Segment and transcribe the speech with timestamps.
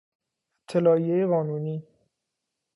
[0.69, 1.87] اطلاعیهی قانونی